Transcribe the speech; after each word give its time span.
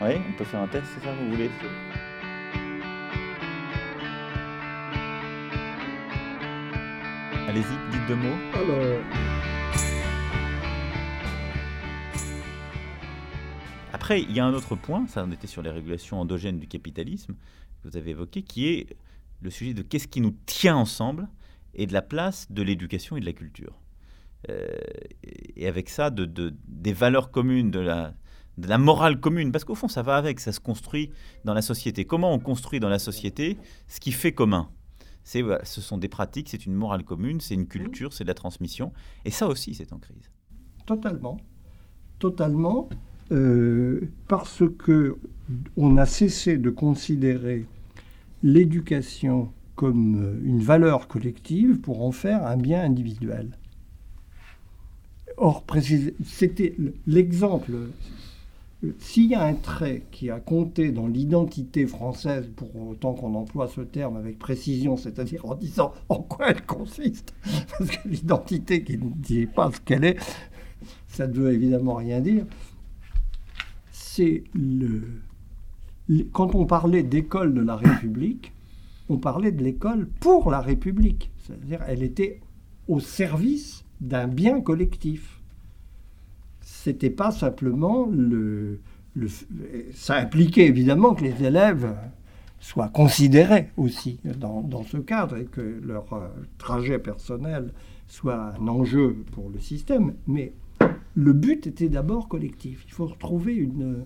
Oui, 0.00 0.10
on 0.28 0.32
peut 0.36 0.44
faire 0.44 0.60
un 0.60 0.68
test, 0.68 0.86
c'est 0.94 1.04
ça, 1.04 1.14
vous 1.14 1.30
voulez? 1.30 1.50
Allez-y, 7.48 7.90
dites 7.90 8.06
deux 8.08 8.16
mots. 8.16 8.36
Alors, 8.54 9.02
Après, 13.92 14.20
il 14.22 14.32
y 14.32 14.40
a 14.40 14.44
un 14.46 14.52
autre 14.52 14.76
point, 14.76 15.06
ça 15.06 15.24
on 15.26 15.32
était 15.32 15.46
sur 15.46 15.62
les 15.62 15.70
régulations 15.70 16.20
endogènes 16.20 16.58
du 16.58 16.66
capitalisme, 16.66 17.34
que 17.82 17.88
vous 17.88 17.96
avez 17.96 18.10
évoqué, 18.10 18.42
qui 18.42 18.68
est 18.68 18.96
le 19.40 19.50
sujet 19.50 19.74
de 19.74 19.82
qu'est-ce 19.82 20.08
qui 20.08 20.20
nous 20.20 20.34
tient 20.46 20.76
ensemble 20.76 21.28
et 21.74 21.86
de 21.86 21.92
la 21.92 22.02
place 22.02 22.50
de 22.50 22.62
l'éducation 22.62 23.16
et 23.16 23.20
de 23.20 23.26
la 23.26 23.32
culture. 23.32 23.78
Euh, 24.50 24.66
et 25.56 25.66
avec 25.66 25.88
ça, 25.88 26.10
de, 26.10 26.24
de- 26.24 26.54
des 26.68 26.92
valeurs 26.92 27.30
communes, 27.30 27.70
de 27.70 27.80
la, 27.80 28.14
de 28.58 28.68
la 28.68 28.78
morale 28.78 29.20
commune, 29.20 29.52
parce 29.52 29.64
qu'au 29.64 29.74
fond, 29.74 29.88
ça 29.88 30.02
va 30.02 30.16
avec, 30.16 30.40
ça 30.40 30.52
se 30.52 30.60
construit 30.60 31.10
dans 31.44 31.54
la 31.54 31.62
société. 31.62 32.04
Comment 32.04 32.32
on 32.32 32.38
construit 32.38 32.80
dans 32.80 32.88
la 32.88 32.98
société 32.98 33.58
ce 33.88 34.00
qui 34.00 34.12
fait 34.12 34.32
commun? 34.32 34.68
Ce 35.24 35.80
sont 35.80 35.98
des 35.98 36.08
pratiques, 36.08 36.48
c'est 36.48 36.66
une 36.66 36.74
morale 36.74 37.02
commune, 37.02 37.40
c'est 37.40 37.54
une 37.54 37.66
culture, 37.66 38.12
c'est 38.12 38.24
de 38.24 38.28
la 38.28 38.34
transmission. 38.34 38.92
Et 39.24 39.30
ça 39.30 39.48
aussi, 39.48 39.74
c'est 39.74 39.92
en 39.92 39.98
crise. 39.98 40.30
totalement. 40.86 41.38
Totalement. 42.18 42.88
euh, 43.32 44.08
parce 44.28 44.62
que 44.78 45.18
on 45.76 45.96
a 45.96 46.06
cessé 46.06 46.58
de 46.58 46.70
considérer 46.70 47.66
l'éducation 48.44 49.52
comme 49.74 50.22
euh, 50.22 50.40
une 50.44 50.60
valeur 50.60 51.08
collective 51.08 51.80
pour 51.80 52.02
en 52.04 52.12
faire 52.12 52.46
un 52.46 52.56
bien 52.56 52.82
individuel. 52.84 53.58
Or, 55.36 55.64
précise- 55.64 56.14
c'était 56.24 56.76
l'exemple. 57.06 57.72
S'il 58.98 59.26
y 59.26 59.34
a 59.34 59.42
un 59.42 59.54
trait 59.54 60.02
qui 60.12 60.30
a 60.30 60.38
compté 60.38 60.92
dans 60.92 61.06
l'identité 61.06 61.86
française, 61.86 62.48
pour 62.54 62.74
autant 62.76 63.14
qu'on 63.14 63.34
emploie 63.34 63.68
ce 63.68 63.80
terme 63.80 64.16
avec 64.16 64.38
précision, 64.38 64.96
c'est-à-dire 64.96 65.44
en 65.46 65.54
disant 65.54 65.92
en 66.08 66.16
quoi 66.22 66.50
elle 66.50 66.64
consiste, 66.64 67.34
parce 67.78 67.90
que 67.90 68.08
l'identité 68.08 68.84
qui 68.84 68.98
ne 68.98 69.08
dit 69.16 69.46
pas 69.46 69.70
ce 69.72 69.80
qu'elle 69.80 70.04
est, 70.04 70.18
ça 71.08 71.26
ne 71.26 71.32
veut 71.32 71.52
évidemment 71.54 71.94
rien 71.94 72.20
dire, 72.20 72.44
c'est 73.90 74.44
le- 74.54 75.22
Quand 76.32 76.54
on 76.54 76.66
parlait 76.66 77.02
d'école 77.02 77.54
de 77.54 77.62
la 77.62 77.76
République, 77.76 78.52
on 79.08 79.18
parlait 79.18 79.52
de 79.52 79.62
l'école 79.62 80.08
pour 80.20 80.50
la 80.50 80.60
République. 80.60 81.30
C'est-à-dire 81.38 81.80
elle 81.88 82.02
était 82.02 82.40
au 82.88 83.00
service 83.00 83.84
d'un 84.00 84.28
bien 84.28 84.60
collectif. 84.60 85.40
C'était 86.68 87.10
pas 87.10 87.30
simplement 87.30 88.08
le, 88.10 88.80
Ça 89.94 90.16
impliquait 90.16 90.66
évidemment 90.66 91.14
que 91.14 91.22
les 91.22 91.44
élèves 91.44 91.94
soient 92.58 92.88
considérés 92.88 93.70
aussi 93.76 94.18
dans, 94.24 94.62
dans 94.62 94.82
ce 94.82 94.96
cadre 94.96 95.36
et 95.36 95.44
que 95.44 95.60
leur 95.60 96.12
euh, 96.12 96.26
trajet 96.58 96.98
personnel 96.98 97.72
soit 98.08 98.54
un 98.58 98.66
enjeu 98.66 99.14
pour 99.30 99.48
le 99.48 99.60
système. 99.60 100.14
Mais 100.26 100.54
le 101.14 101.32
but 101.32 101.68
était 101.68 101.88
d'abord 101.88 102.26
collectif. 102.26 102.84
Il 102.88 102.92
faut 102.92 103.06
retrouver 103.06 103.54
une. 103.54 104.04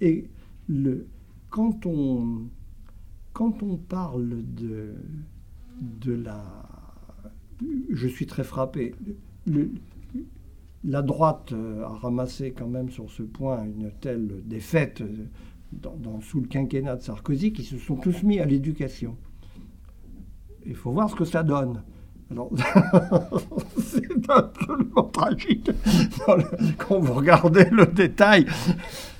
Et, 0.00 0.28
le, 0.68 1.06
quand, 1.48 1.86
on, 1.86 2.48
quand 3.32 3.62
on 3.62 3.76
parle 3.76 4.42
de, 4.56 4.94
de 5.80 6.12
la. 6.12 6.44
Je 7.88 8.08
suis 8.08 8.26
très 8.26 8.42
frappé. 8.42 8.96
La 10.84 11.02
droite 11.02 11.52
euh, 11.52 11.84
a 11.84 11.88
ramassé 11.88 12.52
quand 12.52 12.68
même 12.68 12.90
sur 12.90 13.10
ce 13.10 13.22
point 13.22 13.64
une 13.64 13.90
telle 14.00 14.42
défaite 14.46 15.00
euh, 15.02 15.26
sous 16.20 16.40
le 16.40 16.46
quinquennat 16.46 16.96
de 16.96 17.02
Sarkozy 17.02 17.52
qu'ils 17.52 17.64
se 17.66 17.78
sont 17.78 17.96
tous 17.96 18.22
mis 18.22 18.38
à 18.40 18.44
l'éducation. 18.44 19.16
Il 20.66 20.74
faut 20.74 20.92
voir 20.92 21.10
ce 21.10 21.14
que 21.16 21.24
ça 21.24 21.42
donne. 21.42 21.82
Alors, 22.30 22.50
c'est 23.78 24.30
absolument 24.30 25.04
tragique 25.04 25.70
quand 26.78 26.98
vous 27.00 27.14
regardez 27.14 27.64
le 27.70 27.86
détail 27.86 28.46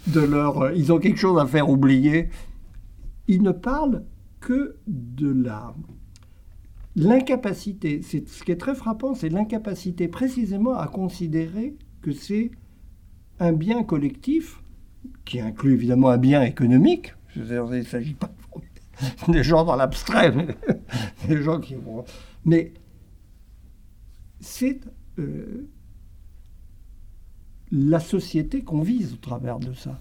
de 0.09 0.21
leur. 0.21 0.61
euh, 0.63 0.73
Ils 0.75 0.93
ont 0.93 0.99
quelque 0.99 1.19
chose 1.19 1.39
à 1.41 1.47
faire 1.47 1.69
oublier. 1.71 2.29
Ils 3.27 3.43
ne 3.43 3.53
parlent 3.53 4.05
que 4.41 4.77
de 4.87 5.31
la 5.33 5.75
l'incapacité. 6.99 8.01
C'est 8.03 8.29
ce 8.29 8.43
qui 8.43 8.53
est 8.53 8.57
très 8.57 8.75
frappant, 8.75 9.15
c'est 9.15 9.29
l'incapacité 9.29 10.09
précisément 10.09 10.75
à 10.75 10.89
considérer 10.89 11.77
que 12.03 12.13
c'est 12.13 12.51
un 13.41 13.53
bien 13.53 13.85
collectif 13.85 14.63
qui 15.25 15.41
inclut 15.41 15.75
évidemment 15.75 16.11
un 16.11 16.19
bien 16.19 16.43
économique. 16.43 17.15
Il 17.37 17.43
ne 17.43 17.83
s'agit 17.83 18.15
pas 18.15 18.31
des 19.29 19.43
gens 19.43 19.65
dans 19.65 19.77
l'abstrait, 19.77 20.33
mais 20.33 20.57
des 21.29 21.43
gens 21.43 21.61
qui 21.61 21.75
vont. 21.75 22.05
Mais 22.45 22.73
c'est 24.41 24.81
euh, 25.19 25.69
la 27.71 28.01
société 28.01 28.63
qu'on 28.63 28.83
vise 28.83 29.15
au 29.15 29.17
travers 29.17 29.59
de 29.59 29.73
ça. 29.73 30.01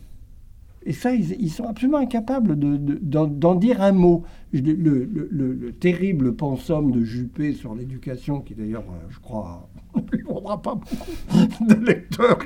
Et 0.87 0.93
ça, 0.93 1.13
ils, 1.13 1.49
sont 1.51 1.65
absolument 1.65 1.97
incapables 1.97 2.57
de- 2.57 2.77
de- 2.77 2.97
d'en 3.01 3.27
d'en 3.27 3.55
dire 3.55 3.81
un 3.81 3.91
mot. 3.91 4.23
Le, 4.53 4.61
le- 4.73 5.03
le- 5.03 5.27
le- 5.29 5.53
le 5.53 5.71
terrible 5.73 6.33
pensum 6.33 6.91
de 6.91 7.03
Juppé 7.03 7.51
sur 7.53 7.75
l'éducation, 7.75 8.39
qui 8.39 8.55
d'ailleurs, 8.55 8.85
euh, 8.89 9.05
je 9.09 9.19
crois, 9.19 9.69
ne 9.95 10.23
vaudra 10.23 10.61
pas 10.61 10.75
beaucoup 10.75 11.11
de 11.67 11.73
lecteurs, 11.85 12.39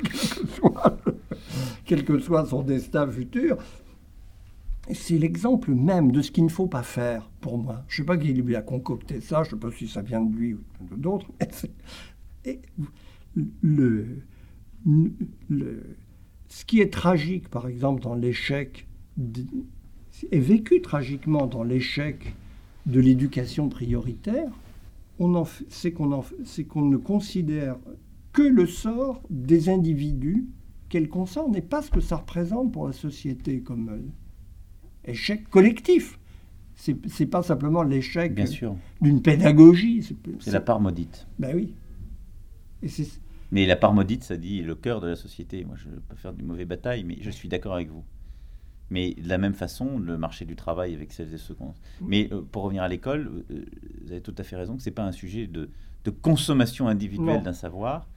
quel 1.84 2.04
que 2.04 2.18
soit, 2.18 2.46
son 2.46 2.62
destin 2.62 3.06
futur, 3.08 3.56
c'est 4.90 5.18
l'exemple 5.18 5.72
même 5.74 6.10
de 6.10 6.20
ce 6.22 6.32
qu'il 6.32 6.44
ne 6.44 6.48
faut 6.50 6.66
pas 6.66 6.82
faire, 6.82 7.30
pour 7.40 7.58
moi. 7.58 7.84
Je 7.88 8.02
ne 8.02 8.04
sais 8.04 8.06
pas 8.06 8.16
qui 8.16 8.32
lui 8.32 8.56
a 8.56 8.62
concocté 8.62 9.20
ça, 9.20 9.44
je 9.44 9.50
ne 9.54 9.60
sais 9.60 9.66
pas 9.68 9.70
si 9.76 9.86
ça 9.86 10.02
vient 10.02 10.20
de 10.20 10.34
lui 10.34 10.54
ou 10.54 10.60
de 10.90 10.96
d'autres. 11.00 11.28
mais 12.44 12.60
le, 13.62 14.06
le- 14.84 15.82
ce 16.52 16.66
qui 16.66 16.82
est 16.82 16.92
tragique, 16.92 17.48
par 17.48 17.66
exemple, 17.66 18.02
dans 18.02 18.14
l'échec, 18.14 18.86
est 20.30 20.38
vécu 20.38 20.82
tragiquement 20.82 21.46
dans 21.46 21.62
l'échec 21.62 22.34
de 22.84 23.00
l'éducation 23.00 23.70
prioritaire, 23.70 24.50
c'est 25.70 25.92
qu'on 25.92 26.84
ne 26.84 26.96
considère 26.98 27.76
que 28.34 28.42
le 28.42 28.66
sort 28.66 29.22
des 29.30 29.70
individus 29.70 30.44
qu'elle 30.90 31.08
concerne 31.08 31.56
et 31.56 31.62
pas 31.62 31.80
ce 31.80 31.90
que 31.90 32.02
ça 32.02 32.16
représente 32.16 32.70
pour 32.70 32.86
la 32.86 32.92
société 32.92 33.60
comme 33.62 33.88
euh, 33.88 35.10
échec 35.10 35.48
collectif. 35.48 36.18
C'est 36.74 37.26
pas 37.26 37.42
simplement 37.42 37.82
l'échec 37.82 38.38
d'une 39.00 39.22
pédagogie. 39.22 40.02
C'est 40.02 40.16
c'est 40.38 40.50
la 40.50 40.60
part 40.60 40.80
maudite. 40.80 41.26
Ben 41.38 41.56
oui. 41.56 41.72
Et 42.82 42.88
c'est 42.88 43.06
Mais 43.52 43.66
la 43.66 43.76
part 43.76 43.92
maudite, 43.92 44.24
ça 44.24 44.36
dit 44.36 44.62
le 44.62 44.74
cœur 44.74 45.00
de 45.00 45.06
la 45.06 45.14
société. 45.16 45.64
Moi, 45.64 45.76
je 45.76 45.88
pas 45.90 46.16
faire 46.16 46.32
du 46.32 46.42
mauvais 46.42 46.64
bataille, 46.64 47.04
mais 47.04 47.18
je 47.20 47.30
suis 47.30 47.48
d'accord 47.48 47.74
avec 47.74 47.90
vous. 47.90 48.04
Mais 48.90 49.14
de 49.14 49.28
la 49.28 49.38
même 49.38 49.54
façon, 49.54 49.98
le 49.98 50.18
marché 50.18 50.44
du 50.44 50.56
travail 50.56 50.94
avec 50.94 51.12
celles 51.12 51.32
et 51.32 51.38
ceux 51.38 51.54
qu'on... 51.54 51.74
Mais 52.00 52.28
euh, 52.32 52.42
pour 52.42 52.62
revenir 52.64 52.82
à 52.82 52.88
l'école, 52.88 53.44
euh, 53.50 53.64
vous 54.02 54.10
avez 54.12 54.20
tout 54.22 54.34
à 54.38 54.42
fait 54.42 54.56
raison 54.56 54.76
que 54.76 54.82
ce 54.82 54.88
n'est 54.88 54.94
pas 54.94 55.04
un 55.04 55.12
sujet 55.12 55.46
de, 55.46 55.70
de 56.04 56.10
consommation 56.10 56.88
individuelle 56.88 57.42
d'un 57.42 57.52
savoir. 57.52 58.08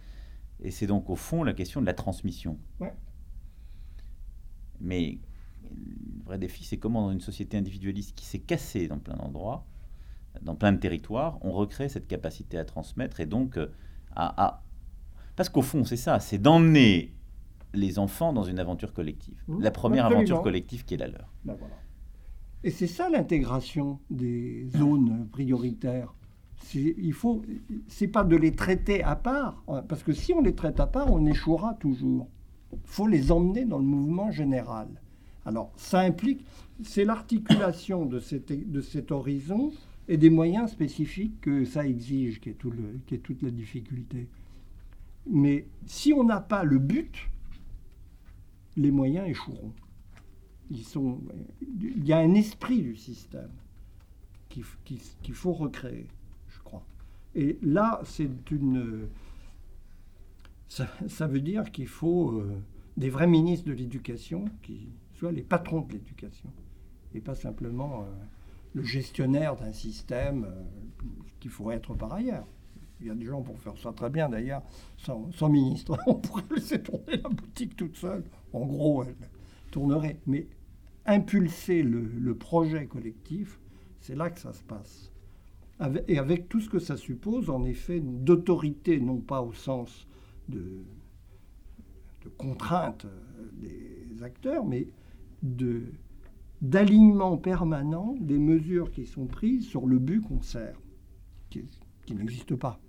Et 0.64 0.72
c'est 0.72 0.88
donc 0.88 1.10
au 1.10 1.16
fond 1.16 1.44
la 1.44 1.54
question 1.54 1.82
de 1.82 1.86
la 1.86 1.94
transmission. 1.94 2.58
Ouais. 2.80 2.94
Mais 4.80 5.20
le 5.64 6.24
vrai 6.26 6.38
défi, 6.38 6.64
c'est 6.64 6.78
comment 6.78 7.04
dans 7.08 7.12
une 7.12 7.22
société 7.22 7.58
individualiste 7.58 8.16
qui 8.16 8.26
s'est 8.26 8.40
cassée 8.40 8.88
dans 8.88 9.00
plein 9.00 9.16
d'endroits, 9.16 9.66
dans 10.42 10.56
plein 10.56 10.72
de 10.74 10.78
territoires, 10.78 11.38
on 11.42 11.52
recrée 11.52 11.90
cette 11.90 12.08
capacité 12.08 12.58
à 12.58 12.66
transmettre 12.66 13.20
et 13.20 13.26
donc 13.26 13.58
euh, 13.58 13.68
à, 14.16 14.46
à- 14.46 14.62
Parce 15.36 15.50
qu'au 15.50 15.62
fond, 15.62 15.84
c'est 15.84 15.98
ça, 15.98 16.20
c'est 16.20 16.38
d'emmener 16.38 17.14
les 17.74 18.00
enfants 18.00 18.32
dans 18.34 18.44
une 18.44 18.60
aventure 18.60 18.94
collective. 18.94 19.36
Mmh, 19.48 19.62
la 19.62 19.72
première 19.72 20.06
absolument. 20.06 20.22
aventure 20.22 20.42
collective 20.42 20.86
qui 20.86 20.94
est 20.94 20.98
la 20.98 21.08
leur. 21.08 21.32
Ben 21.44 21.56
voilà. 21.60 21.76
Et 22.64 22.72
c'est 22.72 22.88
ça 22.88 23.10
l'intégration 23.10 24.00
des 24.10 24.68
zones 24.76 25.28
prioritaires. 25.32 26.16
Il 26.74 27.14
faut, 27.14 27.44
c'est 27.88 28.08
pas 28.08 28.24
de 28.24 28.36
les 28.36 28.56
traiter 28.56 29.04
à 29.04 29.16
part, 29.16 29.62
hein, 29.68 29.84
parce 29.88 30.02
que 30.02 30.14
si 30.14 30.34
on 30.34 30.42
les 30.42 30.56
traite 30.56 30.80
à 30.80 30.88
part, 30.88 31.12
on 31.12 31.26
échouera 31.28 31.76
toujours. 31.76 32.28
Il 32.72 32.80
faut 32.86 33.08
les 33.08 33.32
emmener 33.32 33.66
dans 33.66 33.78
le 33.78 33.84
mouvement 33.84 34.32
général. 34.32 34.88
Alors, 35.46 35.72
ça 35.76 36.00
implique, 36.00 36.44
c'est 36.82 37.06
l'articulation 37.06 38.06
de 38.06 38.20
cet, 38.20 38.52
de 38.52 38.82
cet 38.82 39.12
horizon 39.12 39.72
et 40.08 40.18
des 40.18 40.32
moyens 40.32 40.72
spécifiques 40.72 41.40
que 41.42 41.66
ça 41.66 41.86
exige, 41.86 42.42
qui 42.42 42.50
est, 42.50 42.54
tout 42.54 42.72
le, 42.72 43.00
qui 43.06 43.16
est 43.16 43.20
toute 43.20 43.44
la 43.44 43.52
difficulté. 43.52 44.28
Mais 45.28 45.68
si 45.86 46.14
on 46.14 46.24
n'a 46.24 46.40
pas 46.40 46.64
le 46.64 46.80
but, 46.80 47.30
les 48.78 48.92
moyens 48.92 49.28
échoueront. 49.28 49.74
Ils 50.70 50.84
sont, 50.84 51.22
il 51.80 52.06
y 52.06 52.14
a 52.14 52.18
un 52.18 52.34
esprit 52.34 52.82
du 52.82 52.96
système 52.96 53.52
qu'il 54.50 54.64
qu'il 55.22 55.34
faut 55.34 55.54
recréer, 55.54 56.08
je 56.50 56.60
crois. 56.60 56.84
Et 57.36 57.60
là, 57.62 58.02
c'est 58.06 58.52
une. 58.52 59.08
Ça, 60.68 61.28
veut 61.28 61.42
dire 61.42 61.72
qu'il 61.72 61.88
faut 61.88 62.32
euh, 62.32 62.62
des 62.98 63.10
vrais 63.10 63.28
ministres 63.28 63.68
de 63.68 63.74
l'éducation 63.74 64.46
qui 64.62 64.90
soient 65.14 65.32
les 65.32 65.44
patrons 65.44 65.82
de 65.82 65.94
l'éducation 65.94 66.52
et 67.14 67.22
pas 67.22 67.36
simplement 67.36 68.02
euh, 68.02 68.06
le 68.74 68.84
gestionnaire 68.84 69.56
d'un 69.56 69.72
système 69.72 70.46
euh, 70.46 70.64
qu'il 71.40 71.52
faudrait 71.52 71.78
être 71.78 71.94
par 71.94 72.12
ailleurs. 72.14 72.48
Il 73.02 73.08
y 73.08 73.10
a 73.10 73.16
des 73.16 73.26
gens 73.26 73.42
pour 73.42 73.60
faire 73.60 73.78
ça 73.78 73.92
très 73.92 74.10
bien 74.10 74.30
d'ailleurs, 74.30 74.64
sans, 74.98 75.50
ministre. 75.50 75.98
On 76.08 76.16
pourrait 76.16 76.44
laisser 76.56 76.82
tourner 76.82 77.18
la 77.22 77.30
boutique 77.30 77.76
toute 77.76 77.98
seule. 77.98 78.24
En 78.54 78.66
gros, 78.66 79.04
elle 79.04 79.16
tournerait. 79.72 80.20
Mais 80.26 80.48
impulser 81.06 81.84
le, 81.84 82.36
projet 82.36 82.88
collectif, 82.88 83.60
c'est 84.00 84.16
là 84.16 84.30
que 84.30 84.40
ça 84.40 84.54
se 84.54 84.64
passe. 84.64 85.12
et 86.08 86.18
avec 86.18 86.48
tout 86.48 86.62
ce 86.62 86.70
que 86.70 86.80
ça 86.80 86.98
suppose, 86.98 87.50
en 87.50 87.64
effet, 87.66 88.00
d'autorité, 88.00 89.00
non 89.00 89.18
pas 89.18 89.42
au 89.42 89.54
sens 89.54 90.08
de, 90.48 90.84
contrainte 92.38 93.06
des 93.54 94.24
acteurs, 94.24 94.66
mais 94.66 94.88
d'alignement 96.62 97.38
permanent 97.38 98.16
des 98.20 98.40
mesures 98.40 98.92
qui 98.92 99.06
sont 99.06 99.26
prises 99.26 99.66
sur 99.68 99.86
le 99.86 100.00
but 100.00 100.22
qu'on 100.22 100.42
sert, 100.42 100.80
n'existe 102.14 102.56
pas. 102.56 102.80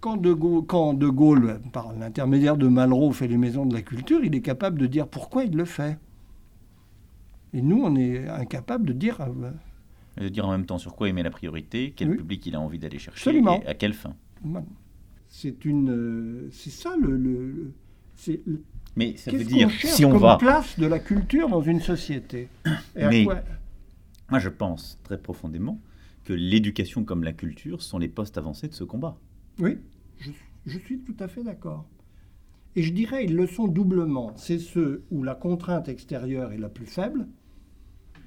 Quand 0.00 0.16
de, 0.16 0.32
Gaulle, 0.32 0.64
quand 0.66 0.94
de, 0.94 1.08
Gaulle, 1.08 1.60
par 1.72 1.92
l'intermédiaire 1.92 2.56
de 2.56 2.68
Malraux, 2.68 3.12
fait 3.12 3.28
les 3.28 3.36
maisons 3.36 3.66
de 3.66 3.74
la 3.74 3.82
culture, 3.82 4.24
il 4.24 4.34
est 4.34 4.40
capable 4.40 4.78
de 4.78 4.86
dire 4.86 5.06
pourquoi 5.06 5.44
il 5.44 5.54
le 5.54 5.66
fait. 5.66 5.98
Et 7.52 7.60
nous, 7.60 7.82
on 7.82 7.96
est 7.96 8.26
incapable 8.28 8.86
de 8.86 8.92
dire. 8.92 9.20
Euh, 9.20 9.50
de 10.16 10.28
dire 10.28 10.46
en 10.46 10.52
même 10.52 10.66
temps 10.66 10.78
sur 10.78 10.96
quoi 10.96 11.08
il 11.08 11.14
met 11.14 11.22
la 11.22 11.30
priorité, 11.30 11.92
quel 11.94 12.16
public 12.16 12.46
il 12.46 12.56
a 12.56 12.60
envie 12.60 12.78
d'aller 12.78 12.98
chercher 12.98 13.36
et 13.36 13.66
à 13.66 13.74
quelle 13.74 13.94
fin. 13.94 14.14
C'est 15.28 15.64
une, 15.64 15.90
euh, 15.90 16.48
c'est 16.50 16.70
ça 16.70 16.96
le, 17.00 17.16
le, 17.16 17.72
c'est 18.16 18.40
mais 18.96 19.16
ça 19.16 19.30
veut 19.30 19.44
dire, 19.44 19.70
si 19.70 20.04
on 20.04 20.16
va. 20.16 20.36
place 20.36 20.78
de 20.78 20.86
la 20.86 20.98
culture 20.98 21.48
dans 21.48 21.62
une 21.62 21.80
société? 21.80 22.48
Mais 22.96 23.24
moi, 23.24 24.38
je 24.38 24.48
pense 24.48 24.98
très 25.04 25.18
profondément 25.18 25.80
que 26.24 26.32
l'éducation 26.32 27.04
comme 27.04 27.24
la 27.24 27.32
culture 27.32 27.82
sont 27.82 27.98
les 27.98 28.08
postes 28.08 28.38
avancés 28.38 28.68
de 28.68 28.74
ce 28.74 28.84
combat. 28.84 29.18
Oui, 29.58 29.78
je, 30.66 30.78
suis 30.78 31.00
tout 31.00 31.16
à 31.18 31.28
fait 31.28 31.42
d'accord. 31.42 31.86
Et 32.76 32.82
je 32.82 32.92
dirais, 32.92 33.24
ils 33.24 33.34
le 33.34 33.46
sont 33.46 33.68
doublement. 33.68 34.32
C'est 34.36 34.58
ceux 34.58 35.04
où 35.10 35.22
la 35.22 35.34
contrainte 35.34 35.88
extérieure 35.88 36.52
est 36.52 36.58
la 36.58 36.68
plus 36.68 36.86
faible. 36.86 37.26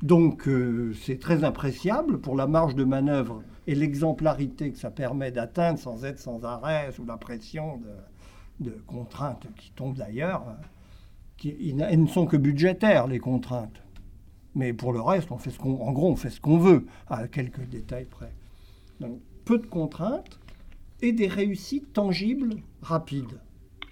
Donc, 0.01 0.47
euh, 0.47 0.93
c'est 1.01 1.17
très 1.17 1.43
appréciable 1.43 2.19
pour 2.19 2.35
la 2.35 2.45
marge 2.45 2.75
de 2.75 2.83
manœuvre 2.83 3.41
et 3.67 3.75
l'exemplarité 3.75 4.71
que 4.71 4.77
ça 4.77 4.91
permet 4.91 5.31
d'atteindre 5.31 5.79
sans 5.79 6.03
être 6.03 6.19
sans 6.19 6.43
arrêt 6.43 6.91
sous 6.91 7.05
la 7.05 7.17
pression 7.17 7.79
de, 8.59 8.71
contraintes 8.85 9.47
qui 9.57 9.71
tombent 9.71 9.97
d'ailleurs, 9.97 10.43
elles 11.43 12.01
ne 12.01 12.07
sont 12.07 12.25
que 12.25 12.37
budgétaires, 12.37 13.07
les 13.07 13.19
contraintes. 13.19 13.82
Mais 14.55 14.73
pour 14.73 14.93
le 14.93 15.01
reste, 15.01 15.31
on 15.31 15.37
fait 15.37 15.49
ce 15.49 15.59
qu'on, 15.59 15.81
en 15.81 15.91
gros, 15.91 16.11
on 16.11 16.15
fait 16.15 16.29
ce 16.29 16.39
qu'on 16.39 16.57
veut, 16.57 16.85
à 17.07 17.27
quelques 17.27 17.67
détails 17.67 18.05
près. 18.05 18.31
Donc, 18.99 19.19
peu 19.45 19.57
de 19.57 19.65
contraintes 19.65 20.39
et 21.01 21.11
des 21.11 21.27
réussites 21.27 21.91
tangibles 21.93 22.55
rapides, 22.81 23.39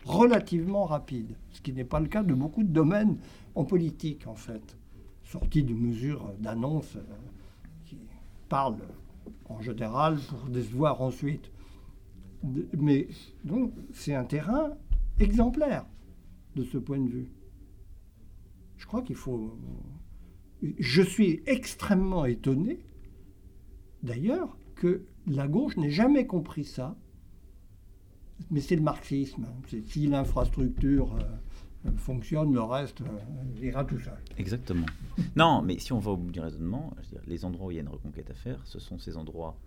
relativement 0.06 0.86
rapides, 0.86 1.36
ce 1.52 1.62
qui 1.62 1.74
n'est 1.74 1.84
pas 1.84 2.00
le 2.00 2.08
cas 2.08 2.24
de 2.24 2.34
beaucoup 2.34 2.63
de 2.63 2.72
domaines 2.72 3.18
en 3.56 3.66
politique, 3.66 4.28
en 4.28 4.36
fait, 4.36 4.78
sortis 5.24 5.63
de 5.63 5.74
mesures 5.74 6.31
d'annonce 6.40 6.96
euh, 6.96 7.02
qui 7.86 7.98
parlent 8.48 8.78
en 9.50 9.62
général 9.62 10.19
pour 10.30 10.50
décevoir 10.50 11.02
ensuite 11.02 11.52
mais 12.78 13.08
donc 13.44 13.74
c'est 13.94 14.16
un 14.16 14.24
terrain 14.24 14.72
exemplaire 15.19 15.86
de 16.56 16.63
ce 16.63 16.78
point 16.78 17.00
de 17.00 17.10
vue. 17.10 17.31
Je 18.78 18.86
crois 18.86 19.02
qu'il 19.02 19.16
faut. 19.16 19.58
Je 20.62 21.02
suis 21.02 21.42
extrêmement 21.46 22.25
étonné, 22.25 22.80
d'ailleurs, 24.04 24.58
que 24.75 25.04
la 25.28 25.48
gauche 25.48 25.78
n'ait 25.78 25.92
jamais 25.92 26.25
compris 26.28 26.66
ça. 26.66 26.96
Mais 28.50 28.60
c'est 28.60 28.75
le 28.75 28.81
marxisme. 28.81 29.46
Si 29.86 30.08
l'infrastructure 30.08 31.16
euh, 31.16 31.92
fonctionne, 31.96 32.54
le 32.54 32.62
reste 32.62 33.02
euh, 33.02 33.63
ira 33.66 33.86
tout 33.86 34.00
seul. 34.00 34.18
Exactement. 34.38 34.88
non, 35.36 35.62
mais 35.62 35.78
si 35.78 35.94
on 35.94 36.00
va 36.00 36.12
au 36.12 36.18
bout 36.18 36.31
du 36.31 36.40
raisonnement, 36.40 36.94
les 37.28 37.46
endroits 37.46 37.68
où 37.68 37.72
il 37.72 37.75
y 37.75 37.78
a 37.78 37.81
une 37.81 37.90
reconquête 37.90 38.31
à 38.31 38.34
faire, 38.34 38.60
ce 38.66 38.80
sont 38.80 38.98
ces 38.98 39.16
endroits 39.16 39.58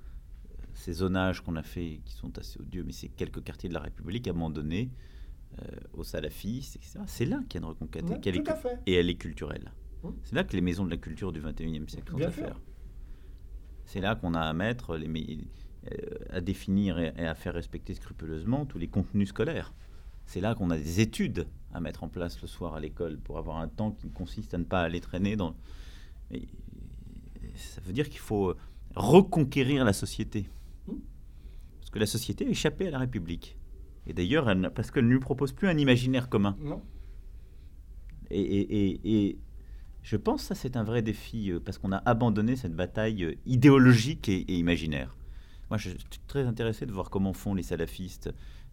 ces 0.75 0.93
zonages 0.93 1.41
qu'on 1.41 1.57
a 1.57 1.63
fait, 1.63 2.01
qui 2.05 2.13
sont 2.15 2.37
assez 2.39 2.61
odieux, 2.61 2.85
mais 2.85 2.93
c'est 2.93 3.09
quelques 3.09 3.43
quartiers 3.43 3.69
de 3.69 3.75
la 3.75 3.81
République 3.81 4.27
abandonnés 4.29 4.91
euh, 5.63 5.65
aux 5.95 6.05
salafistes, 6.05 6.77
etc. 6.77 6.99
C'est 7.07 7.25
là 7.25 7.41
qu'il 7.49 7.61
y 7.61 7.65
a 7.65 7.67
une 7.67 7.71
reconquête. 7.71 8.05
et, 8.87 8.93
elle 8.95 9.09
est 9.09 9.15
culturelle. 9.15 9.73
Mmh. 10.11 10.15
C'est 10.23 10.35
là 10.35 10.45
que 10.45 10.55
les 10.55 10.61
maisons 10.61 10.85
de 10.85 10.91
la 10.91 10.97
culture 10.97 11.33
du 11.33 11.41
21e 11.41 11.89
siècle 11.89 12.13
sont 12.13 12.23
à 12.23 12.31
faire. 12.31 12.61
C'est 13.85 14.01
là 14.01 14.15
qu'on 14.15 14.35
a 14.35 14.41
à 14.41 14.53
mettre, 14.53 14.97
les, 14.97 15.39
euh, 15.93 15.97
à 16.31 16.41
définir 16.41 16.99
et, 16.99 17.11
à 17.27 17.35
faire 17.35 17.55
respecter 17.55 17.95
scrupuleusement 17.95 18.65
tous 18.67 18.79
les 18.79 18.89
contenus 18.89 19.29
scolaires. 19.29 19.75
C'est 20.27 20.41
là 20.41 20.55
qu'on 20.55 20.71
a 20.71 20.77
des 20.77 21.01
études 21.01 21.47
à 21.73 21.81
mettre 21.81 22.03
en 22.03 22.09
place 22.09 22.41
le 22.41 22.49
soir 22.49 22.75
à 22.75 22.81
l'école 22.81 23.19
pour 23.19 23.37
avoir 23.37 23.59
un 23.59 23.69
temps 23.69 23.91
qui 23.91 24.11
consiste 24.11 24.55
à 24.55 24.59
ne 24.59 24.65
pas 24.65 24.81
aller 24.81 25.01
traîner 25.01 25.37
dans. 25.37 25.55
ça 27.55 27.81
veut 27.83 27.93
dire 27.93 28.09
qu'il 28.09 28.21
faut 28.21 28.55
reconquérir 28.95 29.85
la 29.85 29.93
société 29.93 30.47
que 31.95 32.01
la 32.01 32.07
société 32.07 32.45
a 32.45 32.49
échappé 32.49 32.89
à 32.89 32.91
la 32.91 32.99
République. 32.99 33.57
Et 34.09 34.13
d'ailleurs, 34.13 34.53
parce 34.75 34.91
qu'elle 34.91 35.07
ne 35.07 35.13
lui 35.13 35.21
propose 35.21 35.53
plus 35.53 35.69
un 35.69 35.79
imaginaire 35.79 36.29
commun. 36.29 36.57
Non. 36.61 36.83
Et, 38.31 39.39
je 40.05 40.17
pense 40.17 40.43
que 40.43 40.49
ça, 40.49 40.55
c'est 40.55 40.77
un 40.77 40.85
vrai 40.85 41.03
défi, 41.03 41.51
euh, 41.51 41.59
parce 41.59 41.79
qu'on 41.79 41.91
a 41.91 42.03
abandonné 42.05 42.57
cette 42.57 42.75
bataille 42.75 43.25
euh, 43.25 43.35
idéologique 43.47 44.29
et, 44.29 44.45
imaginaire. 44.55 45.17
Moi, 45.71 45.79
je 45.79 45.91
suis 45.91 46.21
très 46.29 46.45
intéressé 46.45 46.85
de 46.85 46.93
voir 46.93 47.09
comment 47.09 47.33
font 47.33 47.55
les 47.55 47.63
salafistes 47.63 48.31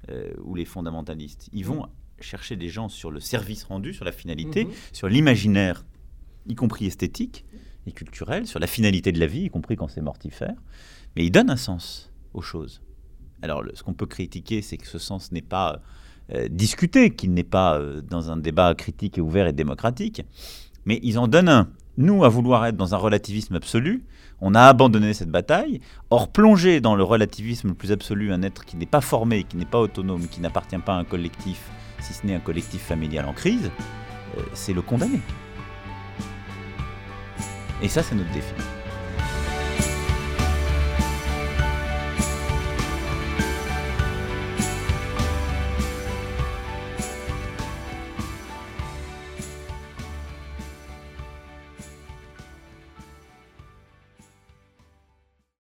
euh, 0.10 0.34
ou 0.44 0.56
les 0.56 0.66
fondamentalistes. 0.66 1.50
Ils 1.54 1.66
vont 1.66 1.88
chercher 2.20 2.58
des 2.58 2.68
gens 2.68 2.90
sur 2.90 3.12
le 3.12 3.22
service 3.22 3.64
rendu, 3.64 3.94
sur 3.94 4.04
la 4.04 4.12
finalité, 4.12 4.66
mhm. 4.66 4.72
sur 4.92 5.08
l'imaginaire, 5.08 5.86
y 6.48 6.56
compris 6.56 6.86
esthétique 6.86 7.46
et 7.88 7.94
culturel, 7.94 8.46
sur 8.46 8.60
la 8.60 8.68
finalité 8.68 9.14
de 9.14 9.20
la 9.20 9.26
vie, 9.26 9.44
y 9.44 9.50
compris 9.50 9.78
quand 9.78 9.88
c'est 9.88 10.02
mortifère. 10.02 10.56
Mais 11.16 11.26
ils 11.26 11.32
donnent 11.32 11.50
un 11.50 11.58
sens 11.58 12.12
aux 12.34 12.42
choses. 12.42 12.82
Alors, 13.42 13.64
ce 13.74 13.84
qu'on 13.84 13.94
peut 13.94 14.06
critiquer, 14.06 14.62
c'est 14.62 14.78
que 14.78 14.86
ce 14.86 15.00
sens 15.00 15.32
n'est 15.32 15.42
pas 15.42 15.82
euh, 16.34 16.48
discuté, 16.50 17.10
qu'il 17.14 17.34
n'est 17.34 17.44
pas 17.44 17.78
euh, 17.78 18.02
dans 18.02 18.32
un 18.32 18.38
débat 18.38 18.74
critique 18.76 19.18
et 19.18 19.22
ouvert 19.22 19.48
et 19.48 19.54
démocratique. 19.54 20.24
Mais 20.86 21.00
ils 21.04 21.20
en 21.20 21.28
donnent 21.28 21.50
un. 21.50 21.70
Nous, 21.98 22.24
à 22.24 22.30
vouloir 22.30 22.66
être 22.66 22.78
dans 22.78 22.96
un 22.96 22.98
relativisme 22.98 23.56
absolu, 23.56 24.06
on 24.40 24.56
a 24.56 24.64
abandonné 24.64 25.14
cette 25.14 25.30
bataille. 25.30 25.82
Or, 26.10 26.32
plonger 26.32 26.82
dans 26.82 26.96
le 26.96 27.04
relativisme 27.04 27.70
le 27.70 27.74
plus 27.74 27.92
absolu, 27.92 28.32
un 28.32 28.42
être 28.42 28.66
qui 28.66 28.78
n'est 28.78 28.86
pas 28.86 29.02
formé, 29.02 29.44
qui 29.44 29.58
n'est 29.58 29.66
pas 29.66 29.80
autonome, 29.80 30.28
qui 30.28 30.42
n'appartient 30.42 30.78
pas 30.78 30.94
à 30.94 30.98
un 30.98 31.04
collectif, 31.04 31.70
si 32.00 32.14
ce 32.14 32.26
n'est 32.26 32.36
un 32.36 32.40
collectif 32.40 32.82
familial 32.82 33.26
en 33.26 33.34
crise, 33.34 33.70
euh, 34.38 34.42
c'est 34.54 34.74
le 34.74 34.82
condamner. 34.82 35.22
Et 37.82 37.88
ça, 37.88 38.04
c'est 38.04 38.16
notre 38.16 38.32
défi. 38.32 38.54